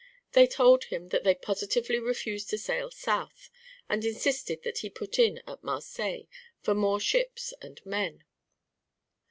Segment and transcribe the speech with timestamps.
[0.31, 3.51] They told him that they positively refused to sail south
[3.87, 6.25] and insisted that he put in at Marseilles
[6.59, 8.23] for more ships and men.